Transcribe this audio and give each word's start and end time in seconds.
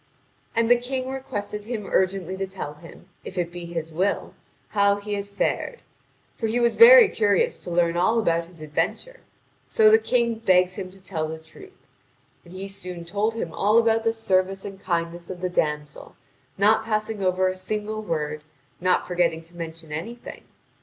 And 0.55 0.67
the 0.67 0.77
King 0.79 1.11
requested 1.11 1.65
him 1.65 1.85
urgently 1.85 2.35
to 2.37 2.47
tell 2.47 2.73
him, 2.73 3.07
if 3.23 3.37
it 3.37 3.51
be 3.51 3.65
his 3.67 3.93
will, 3.93 4.33
how 4.69 4.95
he 4.95 5.13
had 5.13 5.27
fared; 5.27 5.83
for 6.35 6.47
he 6.47 6.59
was 6.59 6.75
very 6.75 7.07
curious 7.07 7.63
to 7.63 7.69
learn 7.69 7.95
all 7.95 8.17
about 8.17 8.45
his 8.47 8.61
adventure; 8.63 9.19
so 9.67 9.91
the 9.91 9.99
King 9.99 10.39
begs 10.39 10.73
him 10.73 10.89
to 10.89 11.03
tell 11.03 11.27
the 11.27 11.37
truth. 11.37 11.85
And 12.43 12.51
he 12.55 12.67
soon 12.67 13.05
told 13.05 13.35
him 13.35 13.53
all 13.53 13.77
about 13.77 14.03
the 14.03 14.11
service 14.11 14.65
and 14.65 14.81
kindness 14.81 15.29
of 15.29 15.39
the 15.39 15.49
damsel, 15.49 16.15
not 16.57 16.83
passing 16.83 17.21
over 17.23 17.47
a 17.47 17.55
single 17.55 18.01
word, 18.01 18.41
not 18.79 19.05
forgetting 19.05 19.43
to 19.43 19.55
mention 19.55 19.91
anything. 19.91 20.45